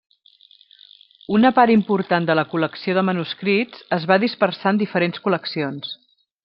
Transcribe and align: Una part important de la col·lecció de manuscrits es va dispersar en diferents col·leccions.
Una 1.39 1.51
part 1.59 1.73
important 1.75 2.25
de 2.31 2.37
la 2.39 2.47
col·lecció 2.55 2.97
de 3.01 3.05
manuscrits 3.13 3.87
es 4.01 4.09
va 4.13 4.21
dispersar 4.27 4.77
en 4.77 4.85
diferents 4.85 5.27
col·leccions. 5.29 5.97